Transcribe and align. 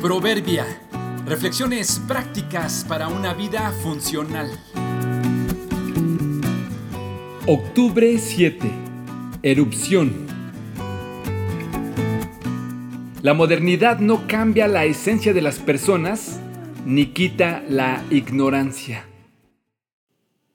Proverbia. 0.00 0.64
Reflexiones 1.26 2.00
prácticas 2.06 2.86
para 2.88 3.08
una 3.08 3.34
vida 3.34 3.72
funcional. 3.82 4.48
Octubre 7.46 8.16
7. 8.16 8.70
Erupción. 9.42 10.12
La 13.22 13.34
modernidad 13.34 13.98
no 13.98 14.28
cambia 14.28 14.68
la 14.68 14.84
esencia 14.84 15.34
de 15.34 15.42
las 15.42 15.58
personas 15.58 16.38
ni 16.86 17.06
quita 17.06 17.64
la 17.68 18.04
ignorancia. 18.10 19.04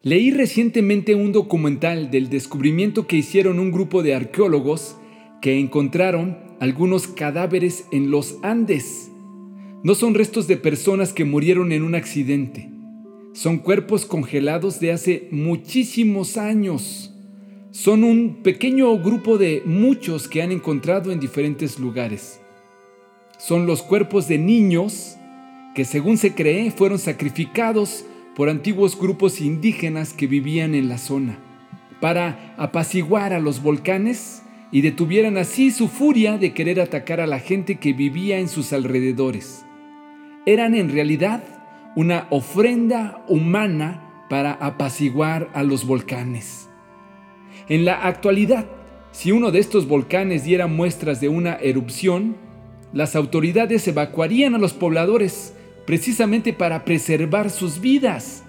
Leí 0.00 0.30
recientemente 0.30 1.16
un 1.16 1.32
documental 1.32 2.12
del 2.12 2.30
descubrimiento 2.30 3.08
que 3.08 3.16
hicieron 3.16 3.58
un 3.58 3.72
grupo 3.72 4.04
de 4.04 4.14
arqueólogos 4.14 4.96
que 5.42 5.58
encontraron 5.58 6.38
algunos 6.60 7.08
cadáveres 7.08 7.86
en 7.90 8.12
los 8.12 8.38
Andes. 8.44 9.10
No 9.84 9.94
son 9.94 10.14
restos 10.14 10.46
de 10.46 10.56
personas 10.56 11.12
que 11.12 11.26
murieron 11.26 11.70
en 11.70 11.82
un 11.82 11.94
accidente. 11.94 12.70
Son 13.34 13.58
cuerpos 13.58 14.06
congelados 14.06 14.80
de 14.80 14.92
hace 14.92 15.28
muchísimos 15.30 16.38
años. 16.38 17.12
Son 17.70 18.02
un 18.02 18.36
pequeño 18.42 18.96
grupo 18.98 19.36
de 19.36 19.62
muchos 19.66 20.26
que 20.26 20.40
han 20.40 20.52
encontrado 20.52 21.12
en 21.12 21.20
diferentes 21.20 21.78
lugares. 21.78 22.40
Son 23.36 23.66
los 23.66 23.82
cuerpos 23.82 24.26
de 24.26 24.38
niños 24.38 25.16
que 25.74 25.84
según 25.84 26.16
se 26.16 26.32
cree 26.32 26.70
fueron 26.70 26.98
sacrificados 26.98 28.06
por 28.34 28.48
antiguos 28.48 28.98
grupos 28.98 29.42
indígenas 29.42 30.14
que 30.14 30.26
vivían 30.26 30.74
en 30.74 30.88
la 30.88 30.96
zona, 30.96 31.38
para 32.00 32.54
apaciguar 32.56 33.34
a 33.34 33.38
los 33.38 33.62
volcanes 33.62 34.40
y 34.72 34.80
detuvieran 34.80 35.36
así 35.36 35.70
su 35.70 35.88
furia 35.88 36.38
de 36.38 36.54
querer 36.54 36.80
atacar 36.80 37.20
a 37.20 37.26
la 37.26 37.38
gente 37.38 37.74
que 37.76 37.92
vivía 37.92 38.38
en 38.38 38.48
sus 38.48 38.72
alrededores 38.72 39.64
eran 40.46 40.74
en 40.74 40.90
realidad 40.90 41.42
una 41.96 42.26
ofrenda 42.30 43.24
humana 43.28 44.26
para 44.28 44.52
apaciguar 44.52 45.50
a 45.54 45.62
los 45.62 45.86
volcanes. 45.86 46.68
En 47.68 47.84
la 47.84 48.06
actualidad, 48.06 48.66
si 49.12 49.32
uno 49.32 49.50
de 49.50 49.60
estos 49.60 49.86
volcanes 49.86 50.44
diera 50.44 50.66
muestras 50.66 51.20
de 51.20 51.28
una 51.28 51.54
erupción, 51.54 52.36
las 52.92 53.16
autoridades 53.16 53.86
evacuarían 53.88 54.54
a 54.54 54.58
los 54.58 54.72
pobladores 54.72 55.54
precisamente 55.86 56.52
para 56.52 56.84
preservar 56.84 57.50
sus 57.50 57.80
vidas. 57.80 58.44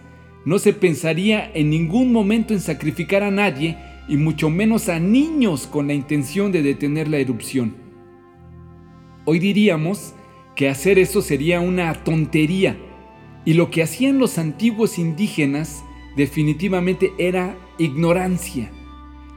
No 0.45 0.59
se 0.59 0.73
pensaría 0.73 1.51
en 1.53 1.69
ningún 1.69 2.11
momento 2.11 2.53
en 2.53 2.59
sacrificar 2.59 3.23
a 3.23 3.31
nadie 3.31 3.77
y 4.07 4.17
mucho 4.17 4.49
menos 4.49 4.89
a 4.89 4.99
niños 4.99 5.67
con 5.67 5.87
la 5.87 5.93
intención 5.93 6.51
de 6.51 6.61
detener 6.61 7.07
la 7.07 7.17
erupción. 7.17 7.75
Hoy 9.25 9.39
diríamos 9.39 10.13
que 10.55 10.69
hacer 10.69 10.97
eso 10.97 11.21
sería 11.21 11.59
una 11.59 11.93
tontería. 12.03 12.77
Y 13.43 13.53
lo 13.53 13.69
que 13.69 13.83
hacían 13.83 14.17
los 14.17 14.37
antiguos 14.37 14.97
indígenas 14.97 15.83
definitivamente 16.15 17.13
era 17.17 17.57
ignorancia. 17.77 18.71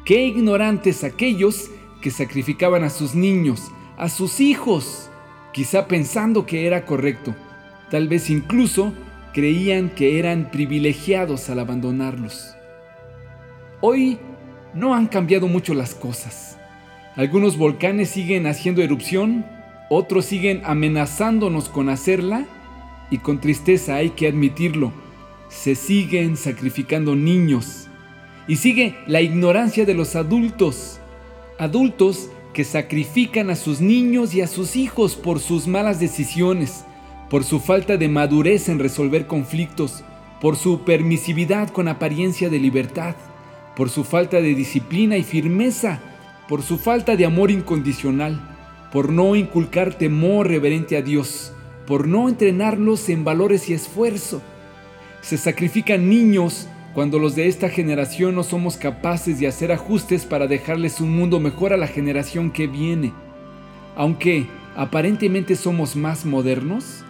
Qué 0.04 0.24
ignorantes 0.24 1.04
aquellos 1.04 1.70
que 2.00 2.10
sacrificaban 2.10 2.84
a 2.84 2.90
sus 2.90 3.14
niños, 3.14 3.70
a 3.96 4.08
sus 4.08 4.40
hijos, 4.40 5.10
quizá 5.52 5.88
pensando 5.88 6.46
que 6.46 6.66
era 6.66 6.86
correcto. 6.86 7.34
Tal 7.90 8.08
vez 8.08 8.30
incluso 8.30 8.94
creían 9.34 9.90
que 9.90 10.18
eran 10.18 10.50
privilegiados 10.50 11.50
al 11.50 11.58
abandonarlos. 11.58 12.54
Hoy 13.80 14.18
no 14.72 14.94
han 14.94 15.06
cambiado 15.06 15.48
mucho 15.48 15.74
las 15.74 15.94
cosas. 15.94 16.58
Algunos 17.16 17.56
volcanes 17.56 18.10
siguen 18.10 18.46
haciendo 18.46 18.82
erupción 18.82 19.44
otros 19.88 20.26
siguen 20.26 20.62
amenazándonos 20.64 21.68
con 21.68 21.88
hacerla 21.88 22.46
y 23.10 23.18
con 23.18 23.40
tristeza 23.40 23.96
hay 23.96 24.10
que 24.10 24.28
admitirlo, 24.28 24.92
se 25.48 25.74
siguen 25.74 26.36
sacrificando 26.36 27.16
niños. 27.16 27.88
Y 28.46 28.56
sigue 28.56 28.96
la 29.06 29.20
ignorancia 29.20 29.84
de 29.84 29.94
los 29.94 30.16
adultos, 30.16 31.00
adultos 31.58 32.30
que 32.52 32.64
sacrifican 32.64 33.50
a 33.50 33.56
sus 33.56 33.80
niños 33.80 34.34
y 34.34 34.40
a 34.40 34.46
sus 34.46 34.76
hijos 34.76 35.16
por 35.16 35.40
sus 35.40 35.66
malas 35.66 36.00
decisiones, 36.00 36.84
por 37.30 37.44
su 37.44 37.60
falta 37.60 37.96
de 37.96 38.08
madurez 38.08 38.68
en 38.68 38.78
resolver 38.78 39.26
conflictos, 39.26 40.02
por 40.40 40.56
su 40.56 40.80
permisividad 40.80 41.68
con 41.70 41.88
apariencia 41.88 42.48
de 42.48 42.58
libertad, 42.58 43.16
por 43.76 43.90
su 43.90 44.04
falta 44.04 44.40
de 44.40 44.54
disciplina 44.54 45.16
y 45.16 45.22
firmeza, 45.22 46.00
por 46.48 46.62
su 46.62 46.78
falta 46.78 47.16
de 47.16 47.26
amor 47.26 47.50
incondicional 47.50 48.57
por 48.92 49.10
no 49.12 49.36
inculcar 49.36 49.94
temor 49.94 50.48
reverente 50.48 50.96
a 50.96 51.02
Dios, 51.02 51.52
por 51.86 52.06
no 52.08 52.28
entrenarlos 52.28 53.08
en 53.08 53.24
valores 53.24 53.68
y 53.68 53.74
esfuerzo. 53.74 54.42
Se 55.20 55.36
sacrifican 55.36 56.08
niños 56.08 56.68
cuando 56.94 57.18
los 57.18 57.34
de 57.34 57.48
esta 57.48 57.68
generación 57.68 58.34
no 58.34 58.42
somos 58.42 58.76
capaces 58.76 59.38
de 59.38 59.46
hacer 59.46 59.72
ajustes 59.72 60.24
para 60.24 60.46
dejarles 60.46 61.00
un 61.00 61.16
mundo 61.16 61.38
mejor 61.38 61.72
a 61.72 61.76
la 61.76 61.86
generación 61.86 62.50
que 62.50 62.66
viene. 62.66 63.12
Aunque 63.96 64.46
aparentemente 64.74 65.54
somos 65.54 65.96
más 65.96 66.24
modernos, 66.24 67.04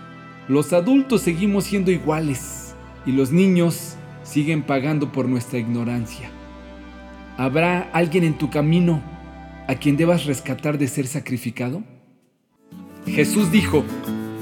los 0.48 0.72
adultos 0.72 1.22
seguimos 1.22 1.64
siendo 1.64 1.90
iguales 1.90 2.74
y 3.06 3.12
los 3.12 3.32
niños 3.32 3.96
siguen 4.24 4.62
pagando 4.62 5.12
por 5.12 5.28
nuestra 5.28 5.58
ignorancia. 5.58 6.30
¿Habrá 7.36 7.88
alguien 7.92 8.24
en 8.24 8.36
tu 8.36 8.50
camino 8.50 9.02
a 9.68 9.76
quien 9.76 9.96
debas 9.96 10.24
rescatar 10.24 10.78
de 10.78 10.88
ser 10.88 11.06
sacrificado? 11.06 11.84
Jesús 13.06 13.52
dijo, 13.52 13.84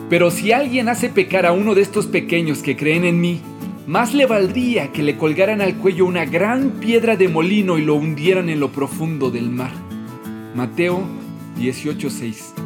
pero 0.09 0.31
si 0.31 0.53
alguien 0.53 0.88
hace 0.88 1.09
pecar 1.09 1.44
a 1.44 1.53
uno 1.53 1.75
de 1.75 1.82
estos 1.82 2.06
pequeños 2.06 2.62
que 2.62 2.76
creen 2.76 3.04
en 3.04 3.20
mí, 3.20 3.41
más 3.86 4.15
le 4.15 4.26
valdría 4.26 4.92
que 4.92 5.03
le 5.03 5.16
colgaran 5.16 5.60
al 5.60 5.76
cuello 5.76 6.06
una 6.06 6.25
gran 6.25 6.70
piedra 6.81 7.16
de 7.16 7.28
molino 7.28 7.76
y 7.76 7.82
lo 7.82 7.97
hundieran 7.97 8.48
en 8.48 8.60
lo 8.60 8.72
profundo 8.72 9.31
del 9.31 9.50
mar. 9.50 9.72
Mateo 10.54 11.04
18:6 11.59 12.66